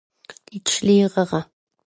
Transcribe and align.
Ditschlehrere 0.49 1.41